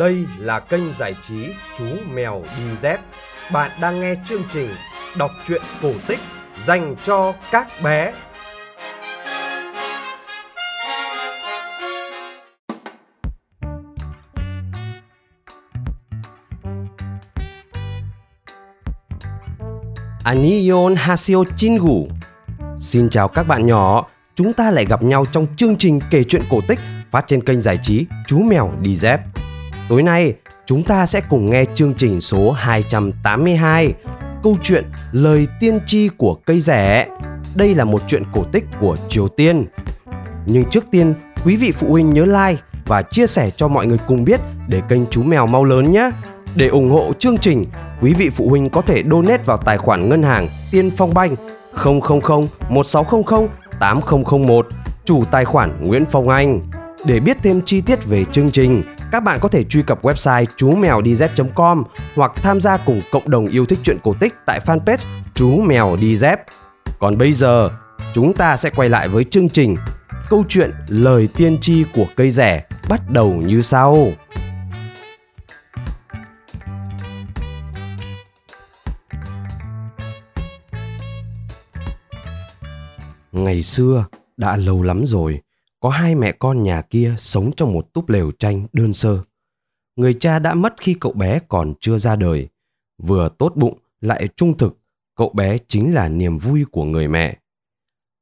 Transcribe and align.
Đây 0.00 0.26
là 0.38 0.60
kênh 0.60 0.92
giải 0.92 1.14
trí 1.22 1.46
Chú 1.78 1.84
Mèo 2.14 2.42
Đi 2.56 2.76
Dép. 2.76 3.00
Bạn 3.52 3.70
đang 3.80 4.00
nghe 4.00 4.14
chương 4.24 4.42
trình 4.50 4.68
đọc 5.18 5.30
truyện 5.44 5.62
cổ 5.82 5.92
tích 6.06 6.18
dành 6.64 6.96
cho 7.04 7.34
các 7.50 7.68
bé. 7.84 8.12
Anion 20.24 20.94
hasio 20.96 21.36
Chingu 21.56 22.08
Xin 22.78 23.10
chào 23.10 23.28
các 23.28 23.48
bạn 23.48 23.66
nhỏ, 23.66 24.06
chúng 24.34 24.52
ta 24.52 24.70
lại 24.70 24.84
gặp 24.84 25.02
nhau 25.02 25.24
trong 25.32 25.46
chương 25.56 25.76
trình 25.76 26.00
kể 26.10 26.24
chuyện 26.28 26.42
cổ 26.50 26.60
tích 26.68 26.78
phát 27.10 27.24
trên 27.26 27.44
kênh 27.44 27.60
giải 27.60 27.78
trí 27.82 28.06
Chú 28.26 28.38
Mèo 28.38 28.72
Đi 28.80 28.96
Dép. 28.96 29.20
Tối 29.90 30.02
nay, 30.02 30.34
chúng 30.66 30.82
ta 30.82 31.06
sẽ 31.06 31.20
cùng 31.28 31.50
nghe 31.50 31.64
chương 31.74 31.94
trình 31.94 32.20
số 32.20 32.50
282, 32.50 33.94
câu 34.42 34.56
chuyện 34.62 34.84
Lời 35.12 35.46
tiên 35.60 35.78
tri 35.86 36.08
của 36.08 36.34
cây 36.34 36.60
rẻ. 36.60 37.06
Đây 37.54 37.74
là 37.74 37.84
một 37.84 38.00
chuyện 38.06 38.22
cổ 38.32 38.44
tích 38.52 38.64
của 38.80 38.96
Triều 39.08 39.28
Tiên. 39.28 39.66
Nhưng 40.46 40.64
trước 40.64 40.84
tiên, 40.90 41.14
quý 41.44 41.56
vị 41.56 41.72
phụ 41.72 41.86
huynh 41.90 42.14
nhớ 42.14 42.24
like 42.24 42.62
và 42.86 43.02
chia 43.02 43.26
sẻ 43.26 43.50
cho 43.56 43.68
mọi 43.68 43.86
người 43.86 43.98
cùng 44.06 44.24
biết 44.24 44.40
để 44.68 44.82
kênh 44.88 45.06
Chú 45.06 45.22
Mèo 45.22 45.46
mau 45.46 45.64
lớn 45.64 45.92
nhé. 45.92 46.10
Để 46.56 46.68
ủng 46.68 46.90
hộ 46.90 47.12
chương 47.18 47.38
trình, 47.38 47.64
quý 48.00 48.14
vị 48.14 48.30
phụ 48.30 48.48
huynh 48.48 48.70
có 48.70 48.80
thể 48.80 49.02
donate 49.10 49.42
vào 49.42 49.56
tài 49.56 49.78
khoản 49.78 50.08
ngân 50.08 50.22
hàng 50.22 50.48
Tiên 50.70 50.90
Phong 50.96 51.14
Banh 51.14 51.36
000 51.84 52.00
1600 52.68 53.48
8001, 53.80 54.66
chủ 55.04 55.24
tài 55.30 55.44
khoản 55.44 55.70
Nguyễn 55.80 56.04
Phong 56.10 56.28
Anh. 56.28 56.60
Để 57.06 57.20
biết 57.20 57.36
thêm 57.42 57.60
chi 57.64 57.80
tiết 57.80 58.04
về 58.04 58.24
chương 58.32 58.50
trình, 58.50 58.82
các 59.12 59.20
bạn 59.20 59.38
có 59.40 59.48
thể 59.48 59.64
truy 59.64 59.82
cập 59.82 60.02
website 60.02 60.44
chú 60.56 60.76
mèo 60.76 61.00
dz.com 61.00 61.84
hoặc 62.14 62.32
tham 62.36 62.60
gia 62.60 62.76
cùng 62.76 63.00
cộng 63.12 63.30
đồng 63.30 63.46
yêu 63.46 63.66
thích 63.66 63.78
truyện 63.82 63.98
cổ 64.02 64.14
tích 64.20 64.34
tại 64.46 64.60
fanpage 64.66 65.04
chú 65.34 65.62
mèo 65.62 65.96
đi 66.00 66.16
dép. 66.16 66.40
Còn 66.98 67.18
bây 67.18 67.32
giờ, 67.32 67.70
chúng 68.14 68.32
ta 68.32 68.56
sẽ 68.56 68.70
quay 68.70 68.88
lại 68.88 69.08
với 69.08 69.24
chương 69.24 69.48
trình 69.48 69.76
Câu 70.30 70.44
chuyện 70.48 70.70
lời 70.88 71.28
tiên 71.36 71.58
tri 71.60 71.84
của 71.94 72.06
cây 72.16 72.30
rẻ 72.30 72.64
bắt 72.88 73.00
đầu 73.10 73.32
như 73.32 73.62
sau. 73.62 74.08
Ngày 83.32 83.62
xưa, 83.62 84.04
đã 84.36 84.56
lâu 84.56 84.82
lắm 84.82 85.02
rồi, 85.06 85.40
có 85.80 85.88
hai 85.88 86.14
mẹ 86.14 86.32
con 86.32 86.62
nhà 86.62 86.82
kia 86.82 87.14
sống 87.18 87.50
trong 87.56 87.72
một 87.72 87.92
túp 87.92 88.08
lều 88.08 88.30
tranh 88.30 88.66
đơn 88.72 88.92
sơ. 88.92 89.18
Người 89.96 90.14
cha 90.14 90.38
đã 90.38 90.54
mất 90.54 90.74
khi 90.80 90.94
cậu 91.00 91.12
bé 91.12 91.40
còn 91.48 91.74
chưa 91.80 91.98
ra 91.98 92.16
đời. 92.16 92.48
Vừa 93.02 93.28
tốt 93.38 93.52
bụng 93.56 93.78
lại 94.00 94.28
trung 94.36 94.58
thực, 94.58 94.78
cậu 95.16 95.32
bé 95.34 95.58
chính 95.68 95.94
là 95.94 96.08
niềm 96.08 96.38
vui 96.38 96.64
của 96.72 96.84
người 96.84 97.08
mẹ. 97.08 97.38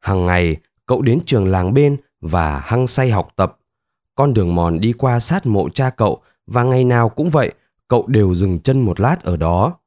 Hàng 0.00 0.26
ngày, 0.26 0.56
cậu 0.86 1.02
đến 1.02 1.20
trường 1.26 1.46
làng 1.46 1.74
bên 1.74 1.96
và 2.20 2.60
hăng 2.60 2.86
say 2.86 3.10
học 3.10 3.28
tập. 3.36 3.58
Con 4.14 4.34
đường 4.34 4.54
mòn 4.54 4.80
đi 4.80 4.92
qua 4.92 5.20
sát 5.20 5.46
mộ 5.46 5.68
cha 5.68 5.90
cậu 5.90 6.22
và 6.46 6.62
ngày 6.62 6.84
nào 6.84 7.08
cũng 7.08 7.30
vậy, 7.30 7.52
cậu 7.88 8.06
đều 8.06 8.34
dừng 8.34 8.60
chân 8.60 8.80
một 8.80 9.00
lát 9.00 9.22
ở 9.22 9.36
đó. 9.36 9.78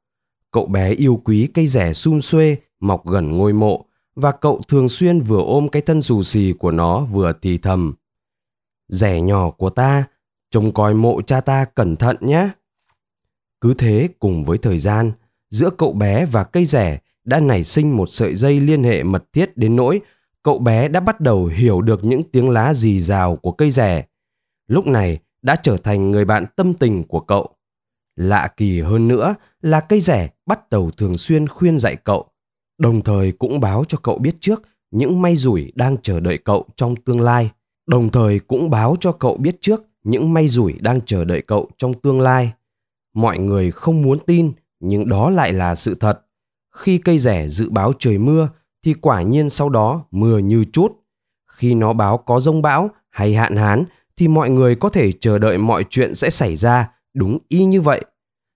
Cậu 0.52 0.66
bé 0.66 0.92
yêu 0.92 1.22
quý 1.26 1.50
cây 1.54 1.68
rẻ 1.68 1.94
sum 1.94 2.20
xuê 2.20 2.58
mọc 2.80 3.08
gần 3.08 3.38
ngôi 3.38 3.54
mộ 3.54 3.86
và 4.16 4.32
cậu 4.32 4.62
thường 4.68 4.90
xuyên 4.90 5.22
vừa 5.22 5.44
ôm 5.44 5.70
cái 5.70 5.82
thân 5.82 6.02
xù 6.02 6.24
xì 6.24 6.54
của 6.60 6.72
nó 6.72 7.06
vừa 7.06 7.34
thì 7.42 7.58
thầm. 7.58 7.94
Rẻ 8.90 9.22
nhỏ 9.22 9.50
của 9.50 9.70
ta, 9.70 10.04
trông 10.52 10.74
coi 10.74 10.94
mộ 10.94 11.22
cha 11.22 11.42
ta 11.42 11.66
cẩn 11.66 11.96
thận 11.96 12.18
nhé. 12.20 12.50
Cứ 13.62 13.74
thế 13.74 14.10
cùng 14.20 14.44
với 14.44 14.58
thời 14.58 14.80
gian, 14.80 15.12
giữa 15.50 15.70
cậu 15.70 15.94
bé 15.94 16.26
và 16.26 16.44
cây 16.44 16.66
rẻ 16.66 17.00
đã 17.24 17.40
nảy 17.40 17.64
sinh 17.64 17.98
một 17.98 18.10
sợi 18.10 18.36
dây 18.36 18.60
liên 18.60 18.84
hệ 18.84 19.04
mật 19.04 19.24
thiết 19.34 19.58
đến 19.58 19.76
nỗi 19.76 20.02
cậu 20.44 20.60
bé 20.60 20.88
đã 20.88 21.00
bắt 21.00 21.22
đầu 21.22 21.46
hiểu 21.46 21.82
được 21.82 22.04
những 22.04 22.24
tiếng 22.32 22.50
lá 22.50 22.74
rì 22.74 23.00
rào 23.00 23.36
của 23.36 23.52
cây 23.52 23.72
rẻ. 23.72 24.06
Lúc 24.68 24.88
này 24.88 25.20
đã 25.42 25.56
trở 25.56 25.78
thành 25.78 26.12
người 26.12 26.26
bạn 26.26 26.46
tâm 26.56 26.74
tình 26.74 27.04
của 27.04 27.20
cậu. 27.20 27.50
Lạ 28.16 28.48
kỳ 28.58 28.82
hơn 28.82 29.08
nữa 29.08 29.36
là 29.62 29.80
cây 29.80 30.02
rẻ 30.02 30.30
bắt 30.46 30.70
đầu 30.70 30.92
thường 30.92 31.18
xuyên 31.18 31.48
khuyên 31.48 31.80
dạy 31.80 31.96
cậu 31.96 32.28
đồng 32.82 33.02
thời 33.02 33.32
cũng 33.32 33.60
báo 33.60 33.84
cho 33.88 33.98
cậu 33.98 34.18
biết 34.18 34.36
trước 34.40 34.62
những 34.92 35.22
may 35.22 35.36
rủi 35.36 35.72
đang 35.76 35.98
chờ 35.98 36.20
đợi 36.20 36.38
cậu 36.38 36.66
trong 36.76 36.96
tương 36.96 37.22
lai. 37.22 37.52
Đồng 37.88 38.10
thời 38.10 38.40
cũng 38.40 38.70
báo 38.70 38.96
cho 39.00 39.12
cậu 39.12 39.38
biết 39.38 39.58
trước 39.62 39.84
những 40.04 40.34
may 40.34 40.50
rủi 40.50 40.74
đang 40.74 41.02
chờ 41.06 41.26
đợi 41.26 41.42
cậu 41.42 41.70
trong 41.78 41.94
tương 41.94 42.22
lai. 42.22 42.54
Mọi 43.14 43.40
người 43.40 43.72
không 43.72 44.02
muốn 44.02 44.18
tin, 44.20 44.52
nhưng 44.80 45.10
đó 45.10 45.30
lại 45.30 45.54
là 45.54 45.76
sự 45.76 45.96
thật. 45.96 46.22
Khi 46.76 46.98
cây 46.98 47.20
rẻ 47.20 47.48
dự 47.48 47.70
báo 47.70 47.94
trời 48.00 48.18
mưa, 48.18 48.50
thì 48.84 48.94
quả 48.94 49.22
nhiên 49.22 49.50
sau 49.50 49.70
đó 49.70 50.06
mưa 50.12 50.38
như 50.38 50.64
chút. 50.74 50.92
Khi 51.48 51.76
nó 51.76 51.94
báo 51.94 52.18
có 52.18 52.40
rông 52.40 52.62
bão 52.62 52.90
hay 53.10 53.34
hạn 53.34 53.56
hán, 53.56 53.84
thì 54.18 54.28
mọi 54.28 54.50
người 54.50 54.76
có 54.76 54.90
thể 54.90 55.12
chờ 55.12 55.40
đợi 55.40 55.58
mọi 55.58 55.86
chuyện 55.90 56.16
sẽ 56.16 56.30
xảy 56.30 56.56
ra, 56.56 56.90
đúng 57.14 57.38
y 57.48 57.66
như 57.66 57.82
vậy. 57.82 58.02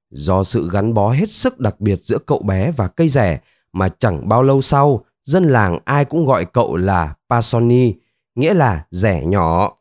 Do 0.09 0.44
sự 0.44 0.69
gắn 0.72 0.94
bó 0.94 1.12
hết 1.12 1.31
sức 1.31 1.59
đặc 1.59 1.81
biệt 1.81 2.00
giữa 2.03 2.18
cậu 2.25 2.41
bé 2.41 2.72
và 2.72 2.88
cây 2.88 3.09
rẻ 3.09 3.40
mà 3.75 3.90
chẳng 3.90 4.30
bao 4.30 4.44
lâu 4.44 4.62
sau, 4.62 5.06
dân 5.24 5.44
làng 5.44 5.80
ai 5.86 6.06
cũng 6.06 6.25
gọi 6.25 6.46
cậu 6.46 6.75
là 6.75 7.16
Pasoni, 7.30 7.94
nghĩa 8.36 8.53
là 8.53 8.86
rẻ 8.91 9.25
nhỏ. 9.25 9.78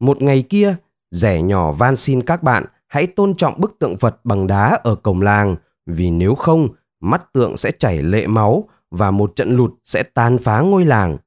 Một 0.00 0.22
ngày 0.22 0.42
kia, 0.42 0.76
rẻ 1.10 1.42
nhỏ 1.42 1.72
van 1.72 1.96
xin 1.96 2.22
các 2.22 2.42
bạn 2.42 2.64
hãy 2.86 3.06
tôn 3.06 3.34
trọng 3.34 3.60
bức 3.60 3.76
tượng 3.78 3.96
Phật 3.96 4.24
bằng 4.24 4.46
đá 4.46 4.78
ở 4.82 4.94
cổng 4.94 5.22
làng, 5.22 5.56
vì 5.86 6.10
nếu 6.10 6.34
không, 6.34 6.68
mắt 7.00 7.32
tượng 7.32 7.56
sẽ 7.56 7.70
chảy 7.78 8.02
lệ 8.02 8.26
máu 8.26 8.68
và 8.90 9.10
một 9.10 9.36
trận 9.36 9.56
lụt 9.56 9.72
sẽ 9.84 10.02
tàn 10.02 10.38
phá 10.38 10.60
ngôi 10.60 10.84
làng. 10.84 11.18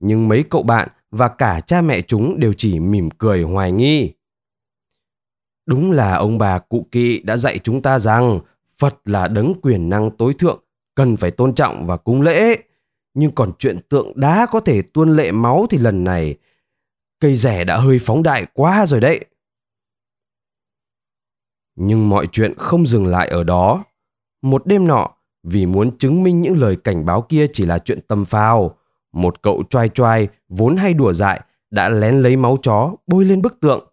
Nhưng 0.00 0.28
mấy 0.28 0.44
cậu 0.50 0.62
bạn 0.62 0.88
và 1.10 1.28
cả 1.28 1.60
cha 1.60 1.80
mẹ 1.80 2.02
chúng 2.02 2.40
đều 2.40 2.52
chỉ 2.56 2.80
mỉm 2.80 3.10
cười 3.10 3.42
hoài 3.42 3.72
nghi. 3.72 4.12
Đúng 5.66 5.92
là 5.92 6.14
ông 6.14 6.38
bà 6.38 6.58
cụ 6.58 6.86
kỵ 6.92 7.22
đã 7.22 7.36
dạy 7.36 7.58
chúng 7.58 7.82
ta 7.82 7.98
rằng 7.98 8.40
Phật 8.78 8.94
là 9.04 9.28
đấng 9.28 9.54
quyền 9.62 9.88
năng 9.88 10.10
tối 10.10 10.34
thượng 10.38 10.61
cần 10.94 11.16
phải 11.16 11.30
tôn 11.30 11.54
trọng 11.54 11.86
và 11.86 11.96
cúng 11.96 12.22
lễ. 12.22 12.56
Nhưng 13.14 13.30
còn 13.30 13.50
chuyện 13.58 13.78
tượng 13.88 14.12
đá 14.14 14.46
có 14.46 14.60
thể 14.60 14.82
tuôn 14.82 15.16
lệ 15.16 15.32
máu 15.32 15.66
thì 15.70 15.78
lần 15.78 16.04
này 16.04 16.36
cây 17.20 17.36
rẻ 17.36 17.64
đã 17.64 17.76
hơi 17.76 17.98
phóng 17.98 18.22
đại 18.22 18.46
quá 18.54 18.86
rồi 18.86 19.00
đấy. 19.00 19.24
Nhưng 21.76 22.08
mọi 22.08 22.26
chuyện 22.32 22.54
không 22.58 22.86
dừng 22.86 23.06
lại 23.06 23.28
ở 23.28 23.44
đó. 23.44 23.84
Một 24.42 24.66
đêm 24.66 24.86
nọ, 24.86 25.10
vì 25.42 25.66
muốn 25.66 25.98
chứng 25.98 26.22
minh 26.22 26.40
những 26.40 26.58
lời 26.58 26.76
cảnh 26.84 27.06
báo 27.06 27.22
kia 27.22 27.46
chỉ 27.52 27.66
là 27.66 27.78
chuyện 27.78 28.00
tầm 28.08 28.24
phào, 28.24 28.76
một 29.12 29.42
cậu 29.42 29.62
trai 29.70 29.88
trai 29.88 30.28
vốn 30.48 30.76
hay 30.76 30.94
đùa 30.94 31.12
dại 31.12 31.40
đã 31.70 31.88
lén 31.88 32.22
lấy 32.22 32.36
máu 32.36 32.56
chó 32.62 32.94
bôi 33.06 33.24
lên 33.24 33.42
bức 33.42 33.60
tượng. 33.60 33.88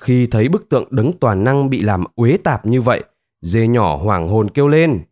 Khi 0.00 0.26
thấy 0.26 0.48
bức 0.48 0.68
tượng 0.68 0.84
đấng 0.90 1.12
toàn 1.12 1.44
năng 1.44 1.70
bị 1.70 1.82
làm 1.82 2.04
uế 2.14 2.36
tạp 2.44 2.66
như 2.66 2.82
vậy, 2.82 3.04
dê 3.40 3.66
nhỏ 3.66 3.96
hoảng 3.96 4.28
hồn 4.28 4.50
kêu 4.50 4.68
lên 4.68 5.02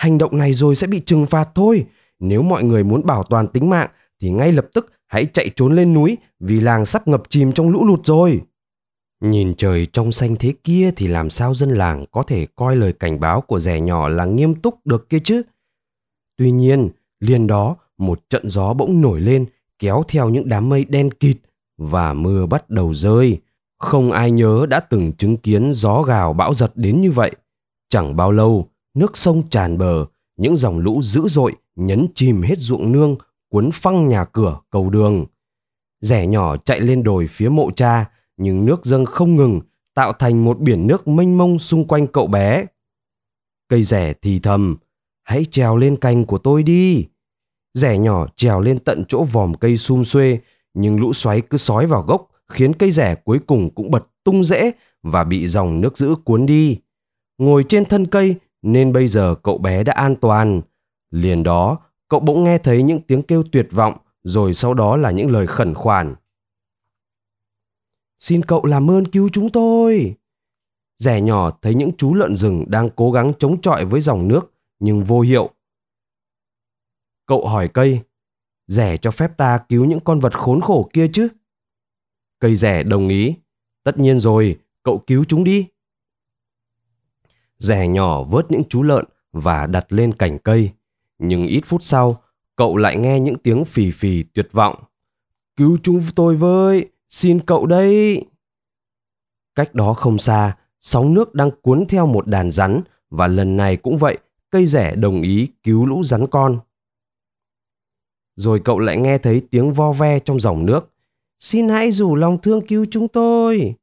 hành 0.00 0.18
động 0.18 0.38
này 0.38 0.54
rồi 0.54 0.74
sẽ 0.74 0.86
bị 0.86 1.00
trừng 1.00 1.26
phạt 1.26 1.48
thôi. 1.54 1.86
Nếu 2.18 2.42
mọi 2.42 2.64
người 2.64 2.84
muốn 2.84 3.06
bảo 3.06 3.24
toàn 3.24 3.48
tính 3.48 3.70
mạng 3.70 3.90
thì 4.20 4.30
ngay 4.30 4.52
lập 4.52 4.66
tức 4.74 4.92
hãy 5.06 5.26
chạy 5.32 5.50
trốn 5.56 5.76
lên 5.76 5.94
núi 5.94 6.16
vì 6.40 6.60
làng 6.60 6.84
sắp 6.84 7.08
ngập 7.08 7.22
chìm 7.28 7.52
trong 7.52 7.68
lũ 7.68 7.84
lụt 7.84 8.06
rồi. 8.06 8.40
Nhìn 9.20 9.54
trời 9.54 9.86
trong 9.86 10.12
xanh 10.12 10.36
thế 10.36 10.54
kia 10.64 10.90
thì 10.96 11.06
làm 11.06 11.30
sao 11.30 11.54
dân 11.54 11.70
làng 11.70 12.04
có 12.10 12.22
thể 12.22 12.46
coi 12.56 12.76
lời 12.76 12.92
cảnh 12.92 13.20
báo 13.20 13.40
của 13.40 13.60
rẻ 13.60 13.80
nhỏ 13.80 14.08
là 14.08 14.24
nghiêm 14.24 14.54
túc 14.54 14.86
được 14.86 15.08
kia 15.08 15.18
chứ? 15.24 15.42
Tuy 16.36 16.50
nhiên, 16.50 16.88
liền 17.20 17.46
đó 17.46 17.76
một 17.98 18.30
trận 18.30 18.48
gió 18.48 18.72
bỗng 18.72 19.00
nổi 19.00 19.20
lên 19.20 19.46
kéo 19.78 20.02
theo 20.08 20.28
những 20.28 20.48
đám 20.48 20.68
mây 20.68 20.84
đen 20.84 21.10
kịt 21.10 21.36
và 21.78 22.12
mưa 22.12 22.46
bắt 22.46 22.70
đầu 22.70 22.94
rơi. 22.94 23.40
Không 23.78 24.12
ai 24.12 24.30
nhớ 24.30 24.66
đã 24.68 24.80
từng 24.80 25.12
chứng 25.12 25.36
kiến 25.36 25.72
gió 25.74 26.02
gào 26.02 26.32
bão 26.32 26.54
giật 26.54 26.72
đến 26.74 27.00
như 27.00 27.10
vậy. 27.12 27.32
Chẳng 27.88 28.16
bao 28.16 28.32
lâu, 28.32 28.69
nước 28.94 29.16
sông 29.16 29.48
tràn 29.50 29.78
bờ, 29.78 30.06
những 30.36 30.56
dòng 30.56 30.78
lũ 30.78 31.00
dữ 31.02 31.28
dội 31.28 31.56
nhấn 31.76 32.06
chìm 32.14 32.42
hết 32.42 32.58
ruộng 32.58 32.92
nương, 32.92 33.16
cuốn 33.48 33.70
phăng 33.72 34.08
nhà 34.08 34.24
cửa, 34.24 34.60
cầu 34.70 34.90
đường. 34.90 35.26
Rẻ 36.00 36.26
nhỏ 36.26 36.56
chạy 36.56 36.80
lên 36.80 37.02
đồi 37.02 37.26
phía 37.26 37.48
mộ 37.48 37.70
cha, 37.70 38.10
nhưng 38.36 38.64
nước 38.64 38.84
dâng 38.84 39.06
không 39.06 39.36
ngừng, 39.36 39.60
tạo 39.94 40.12
thành 40.12 40.44
một 40.44 40.60
biển 40.60 40.86
nước 40.86 41.08
mênh 41.08 41.38
mông 41.38 41.58
xung 41.58 41.88
quanh 41.88 42.06
cậu 42.06 42.26
bé. 42.26 42.64
Cây 43.68 43.82
rẻ 43.82 44.14
thì 44.22 44.38
thầm, 44.38 44.76
hãy 45.22 45.44
trèo 45.50 45.76
lên 45.76 45.96
cành 45.96 46.24
của 46.24 46.38
tôi 46.38 46.62
đi. 46.62 47.06
Rẻ 47.74 47.98
nhỏ 47.98 48.26
trèo 48.36 48.60
lên 48.60 48.78
tận 48.78 49.04
chỗ 49.08 49.24
vòm 49.24 49.54
cây 49.54 49.76
sum 49.76 50.02
xuê, 50.02 50.38
nhưng 50.74 51.00
lũ 51.00 51.12
xoáy 51.12 51.40
cứ 51.40 51.58
sói 51.58 51.86
vào 51.86 52.02
gốc, 52.02 52.30
khiến 52.48 52.72
cây 52.72 52.90
rẻ 52.90 53.14
cuối 53.14 53.38
cùng 53.46 53.74
cũng 53.74 53.90
bật 53.90 54.06
tung 54.24 54.44
rễ 54.44 54.70
và 55.02 55.24
bị 55.24 55.48
dòng 55.48 55.80
nước 55.80 55.98
dữ 55.98 56.14
cuốn 56.24 56.46
đi. 56.46 56.78
Ngồi 57.38 57.64
trên 57.68 57.84
thân 57.84 58.06
cây, 58.06 58.36
nên 58.62 58.92
bây 58.92 59.08
giờ 59.08 59.34
cậu 59.42 59.58
bé 59.58 59.84
đã 59.84 59.92
an 59.92 60.16
toàn. 60.16 60.60
Liền 61.10 61.42
đó, 61.42 61.78
cậu 62.08 62.20
bỗng 62.20 62.44
nghe 62.44 62.58
thấy 62.58 62.82
những 62.82 63.00
tiếng 63.00 63.22
kêu 63.22 63.44
tuyệt 63.52 63.68
vọng, 63.70 63.96
rồi 64.22 64.54
sau 64.54 64.74
đó 64.74 64.96
là 64.96 65.10
những 65.10 65.30
lời 65.30 65.46
khẩn 65.46 65.74
khoản. 65.74 66.14
xin 68.18 68.42
cậu 68.42 68.64
làm 68.64 68.90
ơn 68.90 69.06
cứu 69.06 69.28
chúng 69.32 69.50
tôi. 69.50 70.16
Rẻ 70.98 71.20
nhỏ 71.20 71.50
thấy 71.62 71.74
những 71.74 71.90
chú 71.98 72.14
lợn 72.14 72.36
rừng 72.36 72.64
đang 72.68 72.90
cố 72.96 73.12
gắng 73.12 73.32
chống 73.38 73.60
chọi 73.60 73.84
với 73.84 74.00
dòng 74.00 74.28
nước 74.28 74.52
nhưng 74.78 75.04
vô 75.04 75.20
hiệu. 75.20 75.50
Cậu 77.26 77.48
hỏi 77.48 77.70
cây, 77.74 78.00
rẻ 78.66 78.96
cho 78.96 79.10
phép 79.10 79.36
ta 79.36 79.58
cứu 79.68 79.84
những 79.84 80.00
con 80.00 80.20
vật 80.20 80.38
khốn 80.38 80.60
khổ 80.60 80.90
kia 80.92 81.08
chứ? 81.12 81.28
Cây 82.40 82.56
rẻ 82.56 82.82
đồng 82.82 83.08
ý, 83.08 83.34
tất 83.84 83.98
nhiên 83.98 84.20
rồi, 84.20 84.58
cậu 84.82 84.98
cứu 85.06 85.24
chúng 85.28 85.44
đi. 85.44 85.66
Rẻ 87.60 87.88
nhỏ 87.88 88.22
vớt 88.22 88.46
những 88.50 88.62
chú 88.68 88.82
lợn 88.82 89.04
và 89.32 89.66
đặt 89.66 89.92
lên 89.92 90.12
cành 90.12 90.38
cây, 90.38 90.70
nhưng 91.18 91.46
ít 91.46 91.60
phút 91.64 91.82
sau, 91.82 92.22
cậu 92.56 92.76
lại 92.76 92.96
nghe 92.96 93.20
những 93.20 93.38
tiếng 93.38 93.64
phì 93.64 93.90
phì 93.90 94.22
tuyệt 94.22 94.48
vọng. 94.52 94.84
Cứu 95.56 95.78
chúng 95.82 96.00
tôi 96.14 96.36
với, 96.36 96.88
xin 97.08 97.40
cậu 97.40 97.66
đây. 97.66 98.24
Cách 99.54 99.74
đó 99.74 99.94
không 99.94 100.18
xa, 100.18 100.56
sóng 100.80 101.14
nước 101.14 101.34
đang 101.34 101.50
cuốn 101.62 101.86
theo 101.88 102.06
một 102.06 102.26
đàn 102.26 102.50
rắn 102.50 102.80
và 103.10 103.26
lần 103.26 103.56
này 103.56 103.76
cũng 103.76 103.98
vậy, 103.98 104.18
cây 104.50 104.66
rẻ 104.66 104.94
đồng 104.94 105.22
ý 105.22 105.48
cứu 105.62 105.86
lũ 105.86 106.02
rắn 106.04 106.26
con. 106.26 106.58
Rồi 108.36 108.60
cậu 108.64 108.78
lại 108.78 108.96
nghe 108.96 109.18
thấy 109.18 109.42
tiếng 109.50 109.72
vo 109.72 109.92
ve 109.92 110.18
trong 110.18 110.40
dòng 110.40 110.66
nước. 110.66 110.90
Xin 111.38 111.68
hãy 111.68 111.92
rủ 111.92 112.16
lòng 112.16 112.38
thương 112.42 112.66
cứu 112.66 112.86
chúng 112.90 113.08
tôi. 113.08 113.74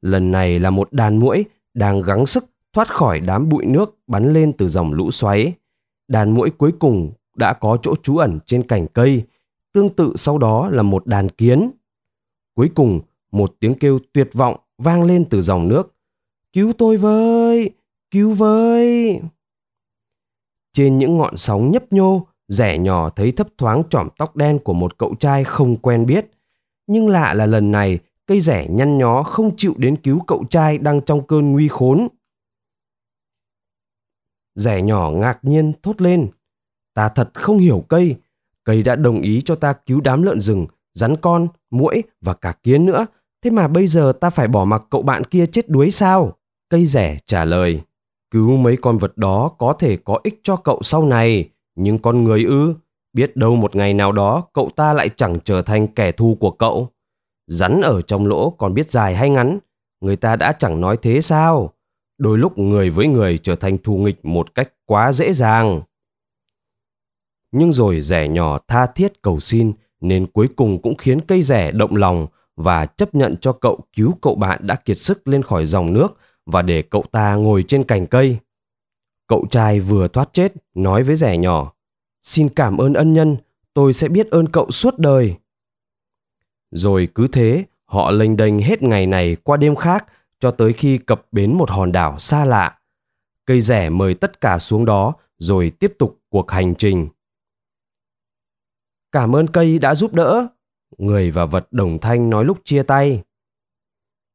Lần 0.00 0.30
này 0.30 0.58
là 0.58 0.70
một 0.70 0.92
đàn 0.92 1.18
muỗi 1.18 1.44
đang 1.74 2.02
gắng 2.02 2.26
sức 2.26 2.44
thoát 2.74 2.88
khỏi 2.88 3.20
đám 3.20 3.48
bụi 3.48 3.66
nước 3.66 3.98
bắn 4.06 4.32
lên 4.32 4.52
từ 4.52 4.68
dòng 4.68 4.92
lũ 4.92 5.10
xoáy. 5.10 5.52
Đàn 6.08 6.30
muỗi 6.30 6.50
cuối 6.50 6.72
cùng 6.78 7.12
đã 7.36 7.52
có 7.52 7.78
chỗ 7.82 7.94
trú 8.02 8.16
ẩn 8.16 8.38
trên 8.46 8.62
cành 8.62 8.86
cây, 8.86 9.24
tương 9.72 9.88
tự 9.88 10.12
sau 10.16 10.38
đó 10.38 10.68
là 10.70 10.82
một 10.82 11.06
đàn 11.06 11.28
kiến. 11.28 11.70
Cuối 12.54 12.70
cùng, 12.74 13.00
một 13.32 13.54
tiếng 13.60 13.74
kêu 13.74 13.98
tuyệt 14.12 14.30
vọng 14.32 14.56
vang 14.78 15.04
lên 15.04 15.24
từ 15.24 15.42
dòng 15.42 15.68
nước. 15.68 15.94
Cứu 16.52 16.72
tôi 16.78 16.96
với! 16.96 17.70
Cứu 18.10 18.34
với! 18.34 19.20
Trên 20.72 20.98
những 20.98 21.18
ngọn 21.18 21.36
sóng 21.36 21.70
nhấp 21.70 21.92
nhô, 21.92 22.26
rẻ 22.48 22.78
nhỏ 22.78 23.10
thấy 23.10 23.32
thấp 23.32 23.48
thoáng 23.58 23.82
trỏm 23.90 24.08
tóc 24.18 24.36
đen 24.36 24.58
của 24.58 24.72
một 24.72 24.98
cậu 24.98 25.14
trai 25.14 25.44
không 25.44 25.76
quen 25.76 26.06
biết. 26.06 26.30
Nhưng 26.86 27.08
lạ 27.08 27.34
là 27.34 27.46
lần 27.46 27.70
này, 27.70 27.98
cây 28.26 28.40
rẻ 28.40 28.66
nhăn 28.70 28.98
nhó 28.98 29.22
không 29.22 29.56
chịu 29.56 29.74
đến 29.76 29.96
cứu 29.96 30.20
cậu 30.26 30.44
trai 30.50 30.78
đang 30.78 31.00
trong 31.00 31.26
cơn 31.26 31.52
nguy 31.52 31.68
khốn. 31.68 32.08
Rẻ 34.54 34.82
nhỏ 34.82 35.10
ngạc 35.10 35.38
nhiên 35.42 35.72
thốt 35.82 36.02
lên. 36.02 36.28
Ta 36.94 37.08
thật 37.08 37.30
không 37.34 37.58
hiểu 37.58 37.84
cây. 37.88 38.16
Cây 38.64 38.82
đã 38.82 38.96
đồng 38.96 39.20
ý 39.20 39.42
cho 39.44 39.54
ta 39.54 39.72
cứu 39.72 40.00
đám 40.00 40.22
lợn 40.22 40.40
rừng, 40.40 40.66
rắn 40.92 41.16
con, 41.16 41.48
muỗi 41.70 42.02
và 42.20 42.34
cả 42.34 42.54
kiến 42.62 42.86
nữa. 42.86 43.06
Thế 43.44 43.50
mà 43.50 43.68
bây 43.68 43.86
giờ 43.86 44.12
ta 44.20 44.30
phải 44.30 44.48
bỏ 44.48 44.64
mặc 44.64 44.82
cậu 44.90 45.02
bạn 45.02 45.24
kia 45.24 45.46
chết 45.46 45.68
đuối 45.68 45.90
sao? 45.90 46.36
Cây 46.70 46.86
rẻ 46.86 47.18
trả 47.26 47.44
lời. 47.44 47.80
Cứu 48.30 48.56
mấy 48.56 48.76
con 48.76 48.98
vật 48.98 49.18
đó 49.18 49.48
có 49.58 49.72
thể 49.78 49.96
có 49.96 50.20
ích 50.22 50.40
cho 50.42 50.56
cậu 50.56 50.80
sau 50.82 51.04
này. 51.06 51.50
Nhưng 51.74 51.98
con 51.98 52.24
người 52.24 52.44
ư, 52.44 52.74
biết 53.12 53.36
đâu 53.36 53.56
một 53.56 53.76
ngày 53.76 53.94
nào 53.94 54.12
đó 54.12 54.46
cậu 54.52 54.70
ta 54.76 54.92
lại 54.92 55.10
chẳng 55.16 55.38
trở 55.44 55.62
thành 55.62 55.86
kẻ 55.86 56.12
thù 56.12 56.36
của 56.40 56.50
cậu. 56.50 56.88
Rắn 57.46 57.80
ở 57.80 58.02
trong 58.02 58.26
lỗ 58.26 58.50
còn 58.50 58.74
biết 58.74 58.90
dài 58.90 59.16
hay 59.16 59.30
ngắn, 59.30 59.58
người 60.00 60.16
ta 60.16 60.36
đã 60.36 60.52
chẳng 60.52 60.80
nói 60.80 60.96
thế 61.02 61.20
sao? 61.20 61.73
Đôi 62.18 62.38
lúc 62.38 62.58
người 62.58 62.90
với 62.90 63.06
người 63.06 63.38
trở 63.38 63.56
thành 63.56 63.78
thù 63.78 63.98
nghịch 63.98 64.24
một 64.24 64.54
cách 64.54 64.72
quá 64.84 65.12
dễ 65.12 65.32
dàng. 65.32 65.82
Nhưng 67.52 67.72
rồi 67.72 68.00
rẻ 68.00 68.28
nhỏ 68.28 68.58
tha 68.68 68.86
thiết 68.86 69.22
cầu 69.22 69.40
xin 69.40 69.72
nên 70.00 70.26
cuối 70.26 70.48
cùng 70.56 70.82
cũng 70.82 70.96
khiến 70.96 71.20
cây 71.20 71.42
rẻ 71.42 71.70
động 71.70 71.96
lòng 71.96 72.26
và 72.56 72.86
chấp 72.86 73.14
nhận 73.14 73.36
cho 73.40 73.52
cậu 73.52 73.80
cứu 73.96 74.14
cậu 74.22 74.34
bạn 74.34 74.66
đã 74.66 74.74
kiệt 74.74 74.98
sức 74.98 75.28
lên 75.28 75.42
khỏi 75.42 75.66
dòng 75.66 75.92
nước 75.92 76.18
và 76.46 76.62
để 76.62 76.82
cậu 76.82 77.04
ta 77.12 77.34
ngồi 77.34 77.64
trên 77.68 77.84
cành 77.84 78.06
cây. 78.06 78.38
Cậu 79.26 79.46
trai 79.50 79.80
vừa 79.80 80.08
thoát 80.08 80.32
chết 80.32 80.52
nói 80.74 81.02
với 81.02 81.16
rẻ 81.16 81.36
nhỏ, 81.36 81.72
xin 82.22 82.48
cảm 82.48 82.78
ơn 82.78 82.94
ân 82.94 83.12
nhân, 83.12 83.36
tôi 83.74 83.92
sẽ 83.92 84.08
biết 84.08 84.30
ơn 84.30 84.48
cậu 84.48 84.70
suốt 84.70 84.98
đời. 84.98 85.34
Rồi 86.70 87.08
cứ 87.14 87.26
thế, 87.26 87.64
họ 87.84 88.10
lênh 88.10 88.36
đênh 88.36 88.58
hết 88.58 88.82
ngày 88.82 89.06
này 89.06 89.36
qua 89.42 89.56
đêm 89.56 89.76
khác 89.76 90.06
cho 90.44 90.50
tới 90.50 90.72
khi 90.72 90.98
cập 90.98 91.26
bến 91.32 91.52
một 91.52 91.70
hòn 91.70 91.92
đảo 91.92 92.18
xa 92.18 92.44
lạ. 92.44 92.78
Cây 93.46 93.60
rẻ 93.60 93.90
mời 93.90 94.14
tất 94.14 94.40
cả 94.40 94.58
xuống 94.58 94.84
đó 94.84 95.14
rồi 95.38 95.72
tiếp 95.80 95.92
tục 95.98 96.18
cuộc 96.28 96.50
hành 96.50 96.74
trình. 96.74 97.08
Cảm 99.12 99.36
ơn 99.36 99.46
cây 99.46 99.78
đã 99.78 99.94
giúp 99.94 100.14
đỡ, 100.14 100.46
người 100.98 101.30
và 101.30 101.44
vật 101.44 101.68
đồng 101.70 101.98
thanh 101.98 102.30
nói 102.30 102.44
lúc 102.44 102.58
chia 102.64 102.82
tay. 102.82 103.22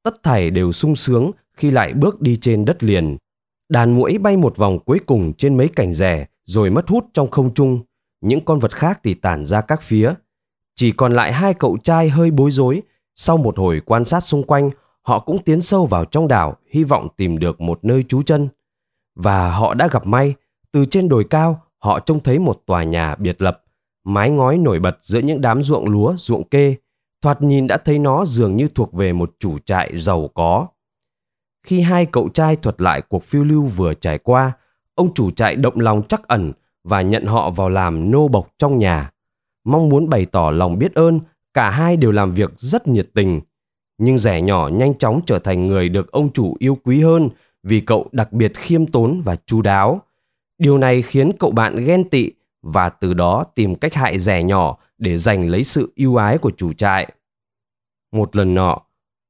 Tất 0.04 0.24
thảy 0.24 0.50
đều 0.50 0.72
sung 0.72 0.96
sướng 0.96 1.32
khi 1.54 1.72
lại 1.72 1.94
bước 1.94 2.22
đi 2.22 2.38
trên 2.42 2.66
đất 2.66 2.84
liền. 2.84 3.18
Đàn 3.70 3.96
muỗi 3.96 4.18
bay 4.18 4.38
một 4.38 4.58
vòng 4.58 4.80
cuối 4.86 5.00
cùng 5.06 5.34
trên 5.34 5.58
mấy 5.58 5.70
cành 5.76 5.94
rẻ 5.94 6.26
rồi 6.46 6.70
mất 6.70 6.88
hút 6.88 7.06
trong 7.14 7.32
không 7.32 7.54
trung. 7.54 7.84
Những 8.22 8.46
con 8.46 8.60
vật 8.60 8.76
khác 8.76 9.00
thì 9.04 9.14
tản 9.14 9.46
ra 9.46 9.62
các 9.62 9.82
phía. 9.82 10.14
Chỉ 10.76 10.92
còn 10.92 11.14
lại 11.14 11.34
hai 11.34 11.54
cậu 11.54 11.78
trai 11.84 12.10
hơi 12.10 12.32
bối 12.32 12.52
rối. 12.52 12.82
Sau 13.16 13.38
một 13.38 13.58
hồi 13.58 13.82
quan 13.86 14.06
sát 14.06 14.20
xung 14.20 14.44
quanh, 14.44 14.70
họ 15.02 15.20
cũng 15.20 15.44
tiến 15.44 15.62
sâu 15.62 15.86
vào 15.86 16.06
trong 16.06 16.28
đảo, 16.28 16.58
hy 16.72 16.84
vọng 16.84 17.08
tìm 17.18 17.40
được 17.40 17.62
một 17.62 17.80
nơi 17.82 18.04
trú 18.04 18.22
chân. 18.22 18.50
Và 19.16 19.52
họ 19.52 19.74
đã 19.74 19.88
gặp 19.92 20.08
may, 20.08 20.34
từ 20.72 20.86
trên 20.86 21.10
đồi 21.10 21.26
cao, 21.30 21.62
họ 21.78 22.00
trông 22.00 22.20
thấy 22.20 22.40
một 22.40 22.62
tòa 22.66 22.84
nhà 22.84 23.16
biệt 23.16 23.42
lập, 23.42 23.64
mái 24.04 24.30
ngói 24.30 24.58
nổi 24.58 24.80
bật 24.80 24.98
giữa 25.02 25.20
những 25.20 25.42
đám 25.42 25.64
ruộng 25.64 25.90
lúa, 25.90 26.14
ruộng 26.18 26.50
kê. 26.50 26.76
Thoạt 27.22 27.42
nhìn 27.42 27.68
đã 27.68 27.78
thấy 27.78 28.00
nó 28.00 28.26
dường 28.26 28.56
như 28.56 28.68
thuộc 28.68 28.94
về 28.94 29.14
một 29.14 29.36
chủ 29.40 29.58
trại 29.58 29.98
giàu 29.98 30.30
có. 30.34 30.68
Khi 31.64 31.82
hai 31.82 32.06
cậu 32.06 32.30
trai 32.30 32.56
thuật 32.56 32.82
lại 32.82 33.02
cuộc 33.02 33.24
phiêu 33.24 33.44
lưu 33.44 33.64
vừa 33.64 33.94
trải 33.94 34.18
qua, 34.18 34.52
ông 34.96 35.14
chủ 35.14 35.32
trại 35.32 35.56
động 35.56 35.80
lòng 35.80 36.02
chắc 36.10 36.28
ẩn 36.28 36.54
và 36.84 37.02
nhận 37.02 37.26
họ 37.26 37.50
vào 37.50 37.70
làm 37.70 38.12
nô 38.12 38.28
bộc 38.28 38.50
trong 38.58 38.78
nhà. 38.78 39.12
Mong 39.66 39.90
muốn 39.90 40.10
bày 40.10 40.26
tỏ 40.26 40.52
lòng 40.52 40.80
biết 40.80 40.94
ơn, 40.94 41.20
cả 41.54 41.70
hai 41.70 41.98
đều 41.98 42.12
làm 42.12 42.32
việc 42.32 42.52
rất 42.58 42.88
nhiệt 42.88 43.08
tình. 43.14 43.42
Nhưng 44.00 44.18
rẻ 44.18 44.42
nhỏ 44.42 44.70
nhanh 44.74 44.98
chóng 44.98 45.22
trở 45.26 45.40
thành 45.40 45.68
người 45.68 45.90
được 45.90 46.12
ông 46.12 46.34
chủ 46.34 46.56
yêu 46.60 46.78
quý 46.84 47.02
hơn 47.02 47.30
vì 47.64 47.82
cậu 47.82 48.10
đặc 48.12 48.34
biệt 48.34 48.58
khiêm 48.58 48.88
tốn 48.88 49.22
và 49.26 49.36
chu 49.36 49.62
đáo. 49.62 50.02
Điều 50.58 50.78
này 50.78 51.02
khiến 51.02 51.32
cậu 51.40 51.52
bạn 51.52 51.86
ghen 51.86 52.10
tị 52.10 52.32
và 52.62 52.90
từ 52.90 53.14
đó 53.14 53.44
tìm 53.56 53.76
cách 53.76 53.94
hại 53.94 54.20
rẻ 54.20 54.44
nhỏ 54.44 54.78
để 54.98 55.18
giành 55.18 55.50
lấy 55.50 55.64
sự 55.64 55.92
yêu 55.96 56.16
ái 56.16 56.38
của 56.38 56.52
chủ 56.58 56.74
trại. 56.74 57.14
Một 58.12 58.36
lần 58.36 58.54
nọ, 58.54 58.82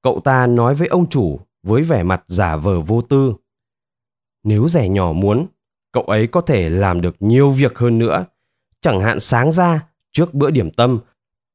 cậu 0.01 0.21
ta 0.23 0.47
nói 0.47 0.75
với 0.75 0.88
ông 0.88 1.09
chủ 1.09 1.39
với 1.63 1.83
vẻ 1.83 2.03
mặt 2.03 2.23
giả 2.27 2.55
vờ 2.55 2.81
vô 2.81 3.01
tư. 3.01 3.33
Nếu 4.43 4.69
rẻ 4.69 4.89
nhỏ 4.89 5.13
muốn, 5.13 5.47
cậu 5.91 6.03
ấy 6.03 6.27
có 6.27 6.41
thể 6.41 6.69
làm 6.69 7.01
được 7.01 7.15
nhiều 7.19 7.51
việc 7.51 7.77
hơn 7.77 7.99
nữa. 7.99 8.25
Chẳng 8.81 9.01
hạn 9.01 9.19
sáng 9.19 9.51
ra, 9.51 9.85
trước 10.11 10.33
bữa 10.33 10.51
điểm 10.51 10.71
tâm, 10.71 10.99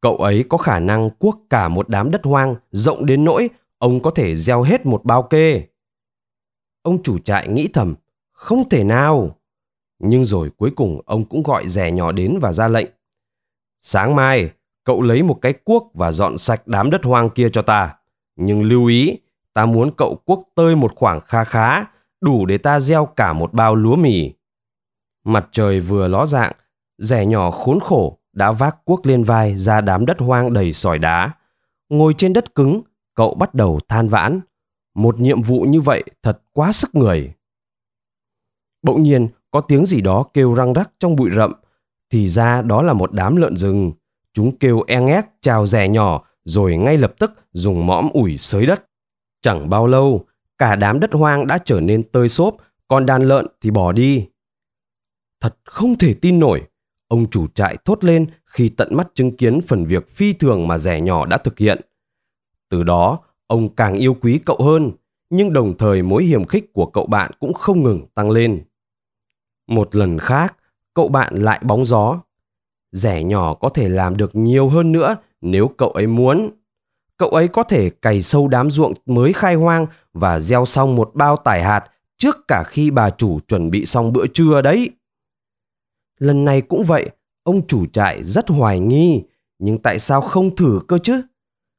cậu 0.05 0.17
ấy 0.17 0.45
có 0.49 0.59
khả 0.59 0.79
năng 0.79 1.11
cuốc 1.11 1.41
cả 1.51 1.69
một 1.69 1.89
đám 1.89 2.11
đất 2.11 2.25
hoang 2.25 2.57
rộng 2.71 3.07
đến 3.07 3.25
nỗi 3.25 3.49
ông 3.79 4.03
có 4.03 4.11
thể 4.11 4.37
gieo 4.37 4.63
hết 4.63 4.87
một 4.87 5.05
bao 5.05 5.23
kê. 5.23 5.63
Ông 6.83 7.03
chủ 7.03 7.19
trại 7.19 7.49
nghĩ 7.49 7.69
thầm, 7.73 7.95
không 8.33 8.69
thể 8.69 8.85
nào. 8.85 9.39
Nhưng 9.99 10.25
rồi 10.25 10.51
cuối 10.57 10.71
cùng 10.77 11.01
ông 11.07 11.25
cũng 11.25 11.43
gọi 11.43 11.69
rẻ 11.69 11.91
nhỏ 11.91 12.13
đến 12.13 12.39
và 12.41 12.53
ra 12.53 12.69
lệnh. 12.69 12.87
Sáng 13.81 14.17
mai, 14.17 14.51
cậu 14.85 15.03
lấy 15.03 15.23
một 15.23 15.39
cái 15.43 15.53
cuốc 15.53 15.91
và 15.95 16.13
dọn 16.13 16.39
sạch 16.39 16.63
đám 16.67 16.91
đất 16.91 17.05
hoang 17.05 17.31
kia 17.31 17.49
cho 17.53 17.63
ta. 17.63 17.95
Nhưng 18.37 18.63
lưu 18.63 18.87
ý, 18.87 19.19
ta 19.53 19.67
muốn 19.67 19.91
cậu 19.97 20.17
cuốc 20.25 20.49
tơi 20.55 20.77
một 20.77 20.93
khoảng 20.97 21.21
kha 21.21 21.45
khá, 21.45 21.85
đủ 22.21 22.47
để 22.47 22.59
ta 22.59 22.81
gieo 22.81 23.07
cả 23.07 23.33
một 23.33 23.53
bao 23.53 23.75
lúa 23.75 23.97
mì. 23.97 24.33
Mặt 25.25 25.49
trời 25.53 25.81
vừa 25.81 26.09
ló 26.09 26.27
dạng, 26.27 26.53
rẻ 26.99 27.27
nhỏ 27.27 27.51
khốn 27.51 27.81
khổ 27.81 28.19
đã 28.35 28.53
vác 28.53 28.85
cuốc 28.85 29.07
lên 29.07 29.25
vai 29.25 29.57
ra 29.57 29.81
đám 29.81 30.07
đất 30.07 30.19
hoang 30.19 30.53
đầy 30.53 30.73
sỏi 30.73 30.99
đá. 30.99 31.33
Ngồi 31.89 32.15
trên 32.19 32.33
đất 32.33 32.55
cứng, 32.55 32.83
cậu 33.15 33.35
bắt 33.35 33.55
đầu 33.55 33.81
than 33.89 34.09
vãn. 34.09 34.41
Một 34.95 35.21
nhiệm 35.21 35.43
vụ 35.43 35.61
như 35.61 35.81
vậy 35.81 36.05
thật 36.23 36.43
quá 36.53 36.73
sức 36.73 36.95
người. 36.95 37.33
Bỗng 38.83 39.03
nhiên 39.03 39.29
có 39.51 39.61
tiếng 39.61 39.87
gì 39.87 40.01
đó 40.01 40.25
kêu 40.35 40.55
răng 40.55 40.73
rắc 40.73 40.91
trong 40.99 41.17
bụi 41.17 41.31
rậm. 41.37 41.53
Thì 42.11 42.29
ra 42.29 42.63
đó 42.63 42.83
là 42.83 42.93
một 42.93 43.13
đám 43.13 43.37
lợn 43.37 43.57
rừng. 43.57 43.93
Chúng 44.33 44.59
kêu 44.59 44.83
e 44.87 45.01
ngét 45.01 45.25
chào 45.41 45.67
rè 45.67 45.89
nhỏ 45.89 46.25
rồi 46.45 46.77
ngay 46.77 46.99
lập 46.99 47.15
tức 47.19 47.33
dùng 47.53 47.87
mõm 47.87 48.09
ủi 48.13 48.39
xới 48.39 48.67
đất. 48.67 48.85
Chẳng 49.41 49.71
bao 49.71 49.87
lâu, 49.87 50.25
cả 50.59 50.77
đám 50.77 51.01
đất 51.01 51.13
hoang 51.13 51.47
đã 51.47 51.59
trở 51.65 51.81
nên 51.81 52.03
tơi 52.03 52.29
xốp, 52.29 52.57
còn 52.89 53.07
đàn 53.07 53.23
lợn 53.23 53.47
thì 53.61 53.71
bỏ 53.71 53.93
đi. 53.93 54.29
Thật 55.41 55.57
không 55.65 55.99
thể 55.99 56.15
tin 56.15 56.41
nổi, 56.41 56.63
ông 57.09 57.31
chủ 57.31 57.47
trại 57.55 57.77
thốt 57.85 58.05
lên 58.05 58.27
khi 58.47 58.69
tận 58.69 58.89
mắt 58.97 59.09
chứng 59.15 59.37
kiến 59.37 59.61
phần 59.61 59.85
việc 59.85 60.09
phi 60.11 60.33
thường 60.33 60.69
mà 60.69 60.79
rẻ 60.79 61.01
nhỏ 61.01 61.27
đã 61.27 61.37
thực 61.37 61.59
hiện. 61.59 61.81
Từ 62.69 62.83
đó, 62.83 63.19
ông 63.47 63.75
càng 63.75 63.95
yêu 63.95 64.15
quý 64.15 64.41
cậu 64.47 64.59
hơn, 64.65 64.93
nhưng 65.31 65.53
đồng 65.53 65.79
thời 65.79 66.03
mối 66.03 66.25
hiềm 66.25 66.45
khích 66.45 66.73
của 66.73 66.87
cậu 66.87 67.07
bạn 67.07 67.31
cũng 67.41 67.53
không 67.55 67.83
ngừng 67.83 68.07
tăng 68.15 68.31
lên. 68.31 68.65
Một 69.67 69.95
lần 69.95 70.19
khác, 70.19 70.57
cậu 70.95 71.09
bạn 71.09 71.35
lại 71.35 71.61
bóng 71.63 71.87
gió. 71.87 72.21
Rẻ 72.93 73.25
nhỏ 73.25 73.55
có 73.55 73.69
thể 73.69 73.89
làm 73.89 74.17
được 74.17 74.37
nhiều 74.37 74.69
hơn 74.69 74.93
nữa 74.93 75.17
nếu 75.41 75.69
cậu 75.69 75.91
ấy 75.91 76.07
muốn. 76.07 76.51
cậu 77.17 77.29
ấy 77.29 77.49
có 77.49 77.63
thể 77.63 77.91
cày 77.91 78.23
sâu 78.23 78.49
đám 78.49 78.71
ruộng 78.71 78.93
mới 79.07 79.33
khai 79.33 79.55
hoang 79.55 79.87
và 80.13 80.41
gieo 80.41 80.67
xong 80.67 80.97
một 80.97 81.11
bao 81.15 81.37
tải 81.37 81.63
hạt 81.63 81.85
trước 82.19 82.49
cả 82.49 82.65
khi 82.67 82.91
bà 82.91 83.11
chủ 83.11 83.41
chuẩn 83.49 83.71
bị 83.71 83.87
xong 83.87 84.13
bữa 84.13 84.27
trưa 84.27 84.63
đấy. 84.63 84.91
Lần 86.19 86.45
này 86.45 86.61
cũng 86.61 86.83
vậy, 86.83 87.11
ông 87.43 87.67
chủ 87.67 87.87
trại 87.87 88.25
rất 88.25 88.49
hoài 88.49 88.81
nghi, 88.81 89.23
nhưng 89.59 89.79
tại 89.79 89.99
sao 89.99 90.21
không 90.21 90.57
thử 90.57 90.81
cơ 90.89 90.99
chứ? 90.99 91.23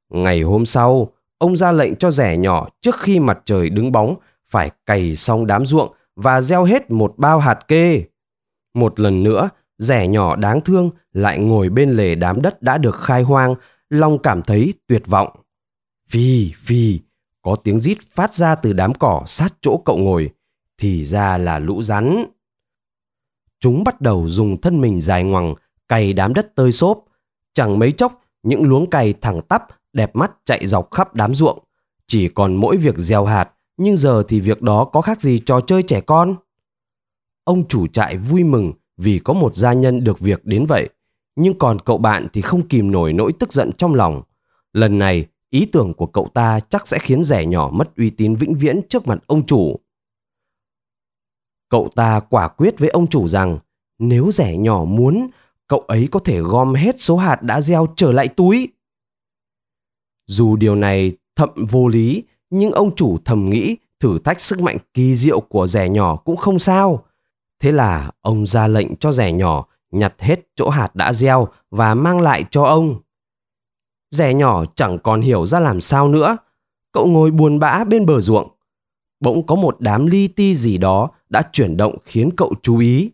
Ngày 0.10 0.42
hôm 0.42 0.66
sau, 0.66 1.12
ông 1.38 1.58
ra 1.58 1.72
lệnh 1.72 1.96
cho 1.96 2.12
rẻ 2.12 2.38
nhỏ 2.38 2.70
trước 2.82 3.00
khi 3.00 3.20
mặt 3.20 3.40
trời 3.46 3.70
đứng 3.70 3.92
bóng 3.92 4.16
phải 4.50 4.72
cày 4.86 5.16
xong 5.16 5.48
đám 5.48 5.66
ruộng 5.66 5.94
và 6.16 6.42
gieo 6.42 6.64
hết 6.64 6.92
một 6.92 7.14
bao 7.18 7.40
hạt 7.40 7.60
kê. 7.68 8.04
Một 8.74 9.00
lần 9.00 9.24
nữa, 9.24 9.50
rẻ 9.78 10.08
nhỏ 10.08 10.36
đáng 10.36 10.62
thương 10.62 10.90
lại 11.14 11.40
ngồi 11.40 11.70
bên 11.70 11.92
lề 11.92 12.16
đám 12.16 12.42
đất 12.42 12.62
đã 12.62 12.78
được 12.78 12.96
khai 12.96 13.22
hoang, 13.22 13.56
lòng 13.90 14.20
cảm 14.20 14.42
thấy 14.42 14.74
tuyệt 14.88 15.08
vọng. 15.08 15.30
Phì, 16.10 16.54
phì, 16.58 17.00
có 17.42 17.56
tiếng 17.56 17.80
rít 17.80 17.98
phát 18.14 18.34
ra 18.36 18.56
từ 18.56 18.74
đám 18.74 18.94
cỏ 18.94 19.24
sát 19.28 19.54
chỗ 19.62 19.82
cậu 19.86 19.98
ngồi, 19.98 20.30
thì 20.78 21.06
ra 21.06 21.38
là 21.38 21.60
lũ 21.60 21.82
rắn. 21.82 22.26
Chúng 23.60 23.84
bắt 23.84 24.02
đầu 24.02 24.30
dùng 24.30 24.62
thân 24.62 24.82
mình 24.82 25.02
dài 25.02 25.24
ngoằng 25.24 25.56
cày 25.88 26.14
đám 26.14 26.34
đất 26.34 26.56
tơi 26.56 26.72
xốp. 26.72 27.06
Chẳng 27.54 27.80
mấy 27.80 27.92
chốc, 27.92 28.22
những 28.44 28.64
luống 28.64 28.90
cày 28.90 29.14
thẳng 29.14 29.42
tắp, 29.42 29.68
đẹp 29.94 30.16
mắt 30.16 30.32
chạy 30.46 30.68
dọc 30.68 30.92
khắp 30.92 31.16
đám 31.16 31.36
ruộng. 31.36 31.60
Chỉ 32.08 32.28
còn 32.28 32.56
mỗi 32.56 32.78
việc 32.78 32.98
gieo 32.98 33.26
hạt, 33.26 33.52
nhưng 33.78 33.98
giờ 33.98 34.24
thì 34.28 34.40
việc 34.40 34.62
đó 34.62 34.86
có 34.86 35.02
khác 35.02 35.22
gì 35.22 35.40
trò 35.46 35.62
chơi 35.62 35.84
trẻ 35.84 36.02
con. 36.02 36.36
Ông 37.44 37.68
chủ 37.68 37.88
trại 37.88 38.18
vui 38.18 38.44
mừng 38.44 38.74
vì 38.98 39.20
có 39.20 39.34
một 39.34 39.56
gia 39.56 39.74
nhân 39.74 40.04
được 40.04 40.20
việc 40.20 40.46
đến 40.46 40.66
vậy. 40.66 40.90
Nhưng 41.36 41.58
còn 41.58 41.80
cậu 41.80 41.98
bạn 41.98 42.28
thì 42.34 42.42
không 42.42 42.68
kìm 42.68 42.92
nổi 42.92 43.14
nỗi 43.14 43.34
tức 43.40 43.54
giận 43.54 43.72
trong 43.78 43.96
lòng. 43.96 44.22
Lần 44.74 45.00
này, 45.00 45.26
ý 45.50 45.66
tưởng 45.66 45.94
của 45.94 46.06
cậu 46.06 46.28
ta 46.34 46.60
chắc 46.60 46.88
sẽ 46.88 47.00
khiến 47.00 47.24
rẻ 47.24 47.46
nhỏ 47.46 47.70
mất 47.74 47.96
uy 47.98 48.10
tín 48.10 48.36
vĩnh 48.36 48.56
viễn 48.56 48.82
trước 48.90 49.08
mặt 49.08 49.20
ông 49.28 49.46
chủ. 49.46 49.80
Cậu 51.70 51.90
ta 51.96 52.20
quả 52.20 52.48
quyết 52.48 52.80
với 52.80 52.90
ông 52.90 53.08
chủ 53.08 53.28
rằng 53.28 53.58
nếu 54.00 54.32
rẻ 54.32 54.58
nhỏ 54.58 54.86
muốn, 54.86 55.28
cậu 55.68 55.80
ấy 55.80 56.08
có 56.12 56.20
thể 56.20 56.40
gom 56.40 56.74
hết 56.74 57.00
số 57.00 57.18
hạt 57.18 57.42
đã 57.42 57.62
gieo 57.62 57.88
trở 57.96 58.12
lại 58.12 58.28
túi. 58.28 58.68
Dù 60.28 60.56
điều 60.56 60.76
này 60.76 61.12
thậm 61.36 61.50
vô 61.56 61.88
lý, 61.88 62.24
nhưng 62.50 62.72
ông 62.72 62.96
chủ 62.96 63.18
thầm 63.26 63.50
nghĩ 63.50 63.78
thử 64.00 64.20
thách 64.20 64.42
sức 64.42 64.62
mạnh 64.62 64.78
kỳ 64.94 65.16
diệu 65.16 65.40
của 65.40 65.68
rẻ 65.68 65.90
nhỏ 65.90 66.16
cũng 66.16 66.38
không 66.38 66.60
sao. 66.60 67.06
Thế 67.60 67.72
là 67.72 68.12
ông 68.22 68.46
ra 68.46 68.68
lệnh 68.68 68.96
cho 68.96 69.12
rẻ 69.12 69.32
nhỏ 69.32 69.66
nhặt 69.92 70.14
hết 70.18 70.40
chỗ 70.56 70.70
hạt 70.70 70.96
đã 70.96 71.14
gieo 71.14 71.48
và 71.72 71.94
mang 71.94 72.22
lại 72.22 72.46
cho 72.52 72.64
ông. 72.64 73.02
Rẻ 74.12 74.34
nhỏ 74.34 74.66
chẳng 74.76 75.00
còn 75.00 75.22
hiểu 75.22 75.46
ra 75.46 75.60
làm 75.60 75.82
sao 75.82 76.08
nữa. 76.08 76.38
Cậu 76.92 77.08
ngồi 77.08 77.32
buồn 77.32 77.60
bã 77.60 77.84
bên 77.84 78.06
bờ 78.06 78.20
ruộng. 78.22 78.50
Bỗng 79.20 79.48
có 79.48 79.56
một 79.56 79.76
đám 79.80 80.06
li 80.06 80.28
ti 80.28 80.56
gì 80.56 80.78
đó 80.78 81.10
đã 81.30 81.42
chuyển 81.52 81.78
động 81.78 81.98
khiến 82.06 82.30
cậu 82.38 82.54
chú 82.62 82.78
ý. 82.78 83.12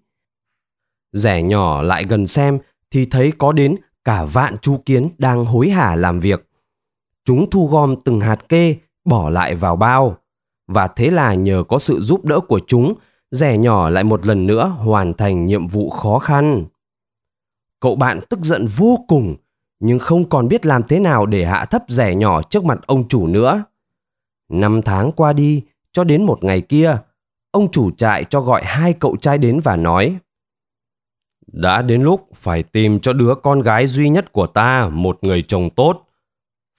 Rẻ 1.11 1.43
nhỏ 1.43 1.81
lại 1.81 2.03
gần 2.03 2.27
xem 2.27 2.59
thì 2.91 3.05
thấy 3.05 3.31
có 3.37 3.51
đến 3.51 3.75
cả 4.03 4.25
vạn 4.25 4.57
chú 4.57 4.77
kiến 4.85 5.09
đang 5.17 5.45
hối 5.45 5.69
hả 5.69 5.95
làm 5.95 6.19
việc. 6.19 6.49
Chúng 7.25 7.49
thu 7.49 7.67
gom 7.67 7.95
từng 8.05 8.21
hạt 8.21 8.49
kê 8.49 8.75
bỏ 9.05 9.29
lại 9.29 9.55
vào 9.55 9.75
bao. 9.75 10.17
Và 10.67 10.87
thế 10.87 11.11
là 11.11 11.33
nhờ 11.33 11.63
có 11.67 11.79
sự 11.79 11.99
giúp 11.99 12.25
đỡ 12.25 12.39
của 12.39 12.59
chúng, 12.67 12.93
rẻ 13.31 13.57
nhỏ 13.57 13.89
lại 13.89 14.03
một 14.03 14.25
lần 14.25 14.47
nữa 14.47 14.67
hoàn 14.67 15.13
thành 15.13 15.45
nhiệm 15.45 15.67
vụ 15.67 15.89
khó 15.89 16.19
khăn. 16.19 16.65
Cậu 17.79 17.95
bạn 17.95 18.19
tức 18.29 18.39
giận 18.39 18.65
vô 18.77 19.05
cùng, 19.07 19.35
nhưng 19.79 19.99
không 19.99 20.29
còn 20.29 20.47
biết 20.47 20.65
làm 20.65 20.83
thế 20.83 20.99
nào 20.99 21.25
để 21.25 21.45
hạ 21.45 21.65
thấp 21.65 21.83
rẻ 21.87 22.15
nhỏ 22.15 22.41
trước 22.41 22.65
mặt 22.65 22.79
ông 22.85 23.07
chủ 23.07 23.27
nữa. 23.27 23.63
Năm 24.49 24.81
tháng 24.81 25.11
qua 25.11 25.33
đi, 25.33 25.63
cho 25.91 26.03
đến 26.03 26.23
một 26.23 26.43
ngày 26.43 26.61
kia, 26.61 26.97
ông 27.51 27.71
chủ 27.71 27.91
trại 27.91 28.23
cho 28.23 28.41
gọi 28.41 28.61
hai 28.65 28.93
cậu 28.93 29.15
trai 29.21 29.37
đến 29.37 29.59
và 29.59 29.75
nói, 29.75 30.17
đã 31.47 31.81
đến 31.81 32.01
lúc 32.01 32.29
phải 32.33 32.63
tìm 32.63 32.99
cho 32.99 33.13
đứa 33.13 33.35
con 33.43 33.61
gái 33.61 33.87
duy 33.87 34.09
nhất 34.09 34.31
của 34.31 34.47
ta, 34.47 34.89
một 34.89 35.17
người 35.21 35.43
chồng 35.47 35.69
tốt. 35.69 36.07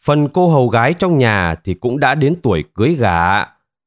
Phần 0.03 0.29
cô 0.29 0.49
hầu 0.49 0.69
gái 0.69 0.95
trong 0.95 1.19
nhà 1.19 1.55
thì 1.65 1.75
cũng 1.75 2.01
đã 2.01 2.15
đến 2.15 2.37
tuổi 2.43 2.65
cưới 2.75 2.95
gả. 2.95 3.45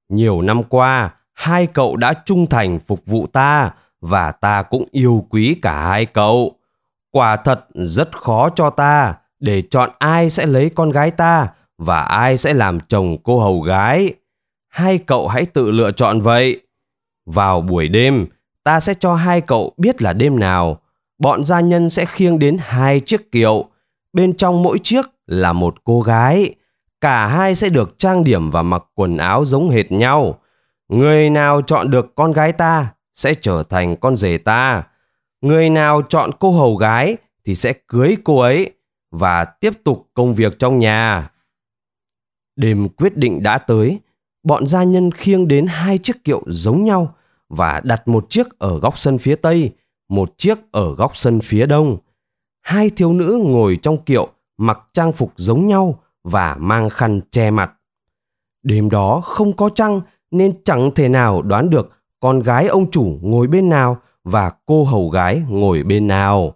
Nhiều 0.09 0.41
năm 0.41 0.63
qua, 0.63 1.13
hai 1.33 1.67
cậu 1.67 1.95
đã 1.95 2.13
trung 2.25 2.47
thành 2.47 2.79
phục 2.79 3.01
vụ 3.05 3.27
ta 3.27 3.73
và 4.01 4.31
ta 4.31 4.63
cũng 4.63 4.85
yêu 4.91 5.25
quý 5.29 5.59
cả 5.61 5.87
hai 5.87 6.05
cậu. 6.05 6.55
Quả 7.11 7.35
thật 7.35 7.65
rất 7.73 8.21
khó 8.21 8.49
cho 8.49 8.69
ta 8.69 9.15
để 9.39 9.61
chọn 9.61 9.89
ai 9.99 10.29
sẽ 10.29 10.45
lấy 10.45 10.69
con 10.75 10.91
gái 10.91 11.11
ta 11.11 11.47
và 11.77 11.99
ai 11.99 12.37
sẽ 12.37 12.53
làm 12.53 12.79
chồng 12.79 13.17
cô 13.23 13.39
hầu 13.39 13.61
gái. 13.61 14.13
Hai 14.67 14.97
cậu 14.97 15.27
hãy 15.27 15.45
tự 15.45 15.71
lựa 15.71 15.91
chọn 15.91 16.21
vậy 16.21 16.61
vào 17.25 17.62
buổi 17.62 17.88
đêm, 17.88 18.27
ta 18.63 18.79
sẽ 18.79 18.94
cho 19.00 19.15
hai 19.15 19.41
cậu 19.41 19.74
biết 19.77 20.01
là 20.01 20.13
đêm 20.13 20.39
nào. 20.39 20.82
Bọn 21.17 21.46
gia 21.46 21.60
nhân 21.60 21.89
sẽ 21.89 22.05
khiêng 22.05 22.39
đến 22.39 22.58
hai 22.60 23.00
chiếc 23.00 23.32
kiệu. 23.32 23.65
Bên 24.13 24.38
trong 24.38 24.63
mỗi 24.63 24.79
chiếc 24.84 25.05
là 25.25 25.53
một 25.53 25.75
cô 25.84 26.01
gái. 26.01 26.55
Cả 27.01 27.27
hai 27.27 27.55
sẽ 27.55 27.70
được 27.70 27.96
trang 28.00 28.24
điểm 28.24 28.51
và 28.51 28.62
mặc 28.62 28.84
quần 28.94 29.17
áo 29.17 29.46
giống 29.46 29.70
hệt 29.70 29.91
nhau. 29.91 30.39
Người 30.89 31.29
nào 31.29 31.62
chọn 31.62 31.91
được 31.91 32.15
con 32.15 32.32
gái 32.32 32.51
ta 32.51 32.94
sẽ 33.15 33.34
trở 33.34 33.63
thành 33.63 33.96
con 33.96 34.15
rể 34.15 34.38
ta. 34.38 34.84
Người 35.41 35.70
nào 35.70 36.01
chọn 36.01 36.29
cô 36.39 36.51
hầu 36.51 36.75
gái 36.75 37.17
thì 37.46 37.55
sẽ 37.55 37.74
cưới 37.88 38.17
cô 38.24 38.39
ấy 38.39 38.72
và 39.12 39.46
tiếp 39.46 39.74
tục 39.84 40.10
công 40.13 40.34
việc 40.34 40.60
trong 40.60 40.79
nhà. 40.79 41.32
Đêm 42.55 42.89
quyết 42.89 43.17
định 43.17 43.44
đã 43.44 43.58
tới, 43.58 44.00
bọn 44.45 44.67
gia 44.67 44.83
nhân 44.83 45.11
khiêng 45.11 45.47
đến 45.47 45.65
hai 45.67 45.97
chiếc 45.97 46.23
kiệu 46.23 46.43
giống 46.47 46.83
nhau 46.85 47.15
và 47.49 47.81
đặt 47.83 48.07
một 48.07 48.29
chiếc 48.29 48.59
ở 48.59 48.79
góc 48.79 48.97
sân 48.97 49.17
phía 49.17 49.35
tây, 49.35 49.71
một 50.09 50.33
chiếc 50.37 50.57
ở 50.71 50.95
góc 50.95 51.17
sân 51.17 51.39
phía 51.39 51.65
đông. 51.65 51.97
Hai 52.61 52.89
thiếu 52.89 53.13
nữ 53.13 53.41
ngồi 53.45 53.77
trong 53.81 54.03
kiệu 54.03 54.27
mặc 54.57 54.79
trang 54.93 55.11
phục 55.11 55.33
giống 55.35 55.67
nhau 55.67 55.99
và 56.23 56.55
mang 56.59 56.89
khăn 56.89 57.21
che 57.31 57.51
mặt. 57.51 57.71
Đêm 58.63 58.89
đó 58.89 59.21
không 59.21 59.53
có 59.53 59.69
trăng 59.75 60.01
nên 60.31 60.63
chẳng 60.63 60.91
thể 60.95 61.09
nào 61.09 61.41
đoán 61.41 61.69
được 61.69 61.91
con 62.19 62.39
gái 62.39 62.67
ông 62.67 62.91
chủ 62.91 63.19
ngồi 63.21 63.47
bên 63.47 63.69
nào 63.69 63.97
và 64.23 64.51
cô 64.65 64.83
hầu 64.83 65.09
gái 65.09 65.41
ngồi 65.49 65.83
bên 65.83 66.07
nào. 66.07 66.55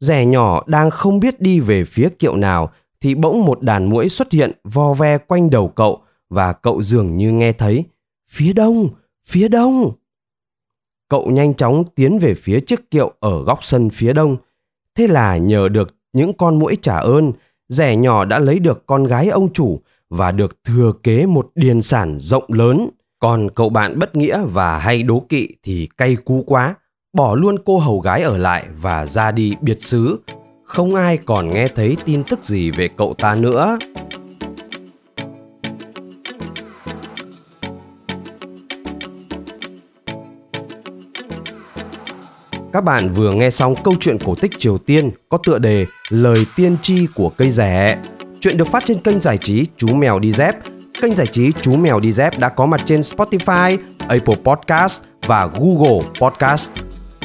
Rẻ 0.00 0.26
nhỏ 0.26 0.62
đang 0.66 0.90
không 0.90 1.20
biết 1.20 1.40
đi 1.40 1.60
về 1.60 1.84
phía 1.84 2.08
kiệu 2.18 2.36
nào 2.36 2.70
thì 3.00 3.14
bỗng 3.14 3.44
một 3.44 3.62
đàn 3.62 3.88
muỗi 3.88 4.08
xuất 4.08 4.32
hiện 4.32 4.52
vo 4.64 4.94
ve 4.94 5.18
quanh 5.18 5.50
đầu 5.50 5.68
cậu 5.68 6.04
và 6.30 6.52
cậu 6.52 6.82
dường 6.82 7.16
như 7.16 7.32
nghe 7.32 7.52
thấy, 7.52 7.84
phía 8.28 8.52
đông 8.52 8.88
phía 9.26 9.48
đông. 9.48 9.92
Cậu 11.08 11.30
nhanh 11.30 11.54
chóng 11.54 11.84
tiến 11.94 12.18
về 12.18 12.34
phía 12.34 12.60
chiếc 12.60 12.90
kiệu 12.90 13.12
ở 13.20 13.44
góc 13.44 13.58
sân 13.64 13.90
phía 13.90 14.12
đông. 14.12 14.36
Thế 14.94 15.06
là 15.06 15.36
nhờ 15.36 15.68
được 15.68 15.94
những 16.12 16.32
con 16.32 16.58
muỗi 16.58 16.76
trả 16.82 16.96
ơn, 16.96 17.32
rẻ 17.68 17.96
nhỏ 17.96 18.24
đã 18.24 18.38
lấy 18.38 18.58
được 18.58 18.86
con 18.86 19.04
gái 19.04 19.28
ông 19.28 19.52
chủ 19.52 19.80
và 20.10 20.32
được 20.32 20.64
thừa 20.64 20.92
kế 21.02 21.26
một 21.26 21.50
điền 21.54 21.82
sản 21.82 22.18
rộng 22.18 22.44
lớn. 22.48 22.88
Còn 23.18 23.50
cậu 23.50 23.68
bạn 23.68 23.98
bất 23.98 24.16
nghĩa 24.16 24.44
và 24.44 24.78
hay 24.78 25.02
đố 25.02 25.26
kỵ 25.28 25.48
thì 25.62 25.88
cay 25.96 26.16
cú 26.16 26.44
quá, 26.46 26.74
bỏ 27.12 27.34
luôn 27.34 27.56
cô 27.64 27.78
hầu 27.78 28.00
gái 28.00 28.22
ở 28.22 28.36
lại 28.36 28.66
và 28.80 29.06
ra 29.06 29.32
đi 29.32 29.54
biệt 29.60 29.82
xứ. 29.82 30.18
Không 30.64 30.94
ai 30.94 31.16
còn 31.16 31.50
nghe 31.50 31.68
thấy 31.68 31.96
tin 32.04 32.22
tức 32.24 32.44
gì 32.44 32.70
về 32.70 32.88
cậu 32.96 33.14
ta 33.18 33.34
nữa. 33.34 33.78
Các 42.74 42.84
bạn 42.84 43.12
vừa 43.12 43.32
nghe 43.32 43.50
xong 43.50 43.74
câu 43.84 43.94
chuyện 44.00 44.18
cổ 44.18 44.34
tích 44.34 44.58
Triều 44.58 44.78
Tiên 44.78 45.10
có 45.28 45.38
tựa 45.46 45.58
đề 45.58 45.86
Lời 46.10 46.46
tiên 46.56 46.76
tri 46.82 47.06
của 47.14 47.28
cây 47.28 47.50
rẻ. 47.50 47.98
Chuyện 48.40 48.56
được 48.56 48.68
phát 48.68 48.82
trên 48.86 48.98
kênh 48.98 49.20
giải 49.20 49.38
trí 49.38 49.66
Chú 49.76 49.88
Mèo 49.94 50.18
Đi 50.18 50.32
Dép. 50.32 50.54
Kênh 51.02 51.14
giải 51.14 51.26
trí 51.26 51.52
Chú 51.62 51.76
Mèo 51.76 52.00
Đi 52.00 52.12
Dép 52.12 52.38
đã 52.38 52.48
có 52.48 52.66
mặt 52.66 52.80
trên 52.84 53.00
Spotify, 53.00 53.78
Apple 54.08 54.34
Podcast 54.44 55.02
và 55.26 55.46
Google 55.46 56.00
Podcast. 56.20 56.70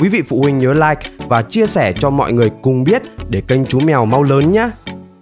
Quý 0.02 0.10
vị 0.10 0.22
phụ 0.22 0.42
huynh 0.42 0.58
nhớ 0.58 0.74
like 0.74 1.26
và 1.28 1.42
chia 1.42 1.68
sẻ 1.68 1.94
cho 1.94 2.10
mọi 2.10 2.34
người 2.34 2.50
cùng 2.62 2.84
biết 2.84 3.02
để 3.30 3.42
kênh 3.48 3.66
Chú 3.66 3.80
Mèo 3.80 4.06
mau 4.06 4.24
lớn 4.24 4.52
nhé. 4.52 4.70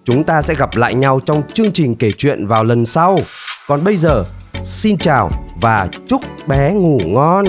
Chúng 0.03 0.23
ta 0.23 0.41
sẽ 0.41 0.55
gặp 0.55 0.69
lại 0.75 0.95
nhau 0.95 1.19
trong 1.25 1.43
chương 1.53 1.71
trình 1.71 1.95
kể 1.95 2.11
chuyện 2.11 2.47
vào 2.47 2.63
lần 2.63 2.85
sau. 2.85 3.19
Còn 3.67 3.83
bây 3.83 3.97
giờ, 3.97 4.23
xin 4.63 4.97
chào 4.97 5.31
và 5.61 5.87
chúc 6.07 6.21
bé 6.47 6.73
ngủ 6.73 6.99
ngon. 7.05 7.45